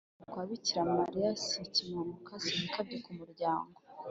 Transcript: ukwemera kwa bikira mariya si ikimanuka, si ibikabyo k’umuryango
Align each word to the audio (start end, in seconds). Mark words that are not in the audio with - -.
ukwemera 0.07 0.29
kwa 0.31 0.43
bikira 0.49 0.81
mariya 0.97 1.31
si 1.43 1.55
ikimanuka, 1.67 2.31
si 2.43 2.49
ibikabyo 2.57 2.97
k’umuryango 3.03 3.73